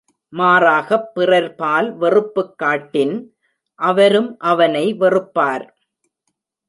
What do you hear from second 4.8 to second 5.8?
வெறுப்பார்.